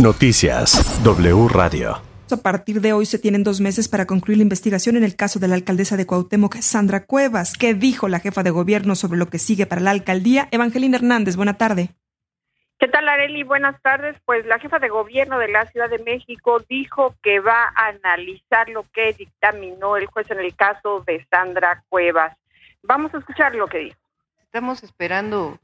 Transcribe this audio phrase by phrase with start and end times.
[0.00, 2.00] Noticias W Radio.
[2.30, 5.40] A partir de hoy se tienen dos meses para concluir la investigación en el caso
[5.40, 7.58] de la alcaldesa de Cuauhtémoc, Sandra Cuevas.
[7.58, 10.46] ¿Qué dijo la jefa de gobierno sobre lo que sigue para la alcaldía?
[10.52, 11.90] Evangelina Hernández, buena tarde.
[12.78, 13.42] ¿Qué tal, Areli?
[13.42, 14.14] Buenas tardes.
[14.24, 18.68] Pues la jefa de gobierno de la Ciudad de México dijo que va a analizar
[18.68, 22.36] lo que dictaminó el juez en el caso de Sandra Cuevas.
[22.84, 23.98] Vamos a escuchar lo que dijo.
[24.44, 25.58] Estamos esperando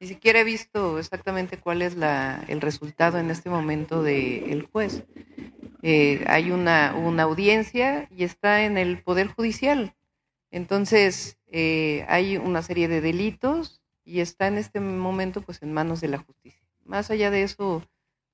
[0.00, 5.04] ni siquiera he visto exactamente cuál es la, el resultado en este momento del juez.
[5.82, 6.90] Eh, hay una,
[7.22, 9.94] audiencia y está en el Poder Judicial.
[10.50, 16.00] Entonces, eh, hay una serie de delitos y está en este momento pues en manos
[16.00, 16.62] de la justicia.
[16.84, 17.84] Más allá de eso,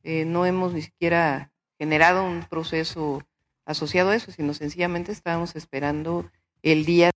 [0.04, 3.23] eh, no hemos ni siquiera generado un proceso
[3.64, 6.30] asociado a eso, sino sencillamente estábamos esperando
[6.62, 7.10] el día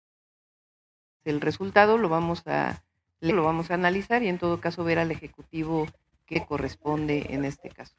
[1.24, 2.82] del resultado, lo vamos a
[3.20, 5.86] lo vamos a analizar y en todo caso ver al Ejecutivo
[6.26, 7.94] qué corresponde en este caso.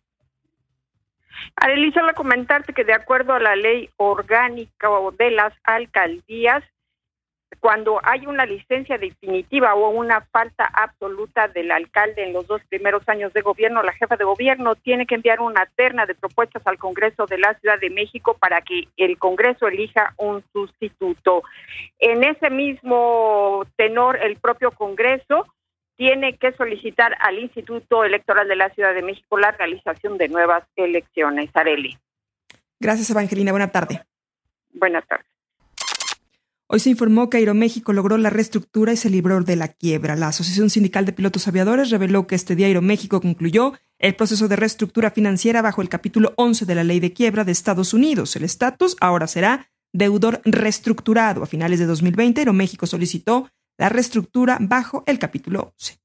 [1.56, 6.64] Arely, solo comentarte que de acuerdo a la ley orgánica de las alcaldías,
[7.60, 13.08] cuando hay una licencia definitiva o una falta absoluta del alcalde en los dos primeros
[13.08, 16.78] años de gobierno, la jefa de gobierno tiene que enviar una terna de propuestas al
[16.78, 21.44] Congreso de la Ciudad de México para que el Congreso elija un sustituto.
[22.00, 25.46] En ese mismo tenor, el propio Congreso
[25.98, 30.64] tiene que solicitar al Instituto Electoral de la Ciudad de México la realización de nuevas
[30.76, 31.50] elecciones.
[31.54, 31.98] Areli.
[32.80, 33.52] Gracias, Evangelina.
[33.52, 34.02] Buena tarde.
[34.74, 35.31] Buenas tardes.
[36.74, 40.16] Hoy se informó que Aeroméxico logró la reestructura y se libró de la quiebra.
[40.16, 44.56] La Asociación Sindical de Pilotos Aviadores reveló que este día Aeroméxico concluyó el proceso de
[44.56, 48.38] reestructura financiera bajo el capítulo 11 de la Ley de Quiebra de Estados Unidos.
[48.38, 51.44] El estatus ahora será deudor reestructurado.
[51.44, 56.00] A finales de 2020, Aeroméxico solicitó la reestructura bajo el capítulo 11.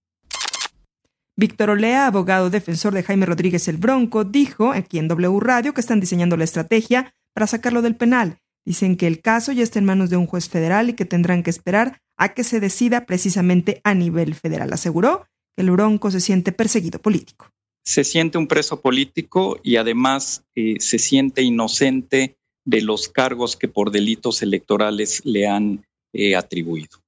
[1.36, 5.80] Víctor Olea, abogado defensor de Jaime Rodríguez el Bronco, dijo aquí en W Radio que
[5.80, 9.84] están diseñando la estrategia para sacarlo del penal Dicen que el caso ya está en
[9.84, 13.80] manos de un juez federal y que tendrán que esperar a que se decida precisamente
[13.84, 14.72] a nivel federal.
[14.72, 17.48] Aseguró que el Bronco se siente perseguido político.
[17.84, 23.68] Se siente un preso político y además eh, se siente inocente de los cargos que
[23.68, 26.98] por delitos electorales le han eh, atribuido.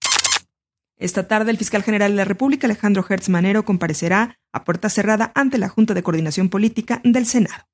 [0.96, 5.32] Esta tarde, el fiscal general de la República, Alejandro Hertz Manero, comparecerá a puerta cerrada
[5.34, 7.64] ante la Junta de Coordinación Política del Senado.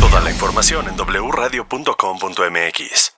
[0.00, 3.06] Toda la información en wradio.com.mx.